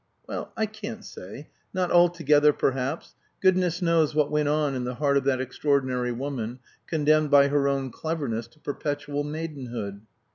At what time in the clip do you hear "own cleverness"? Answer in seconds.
7.67-8.47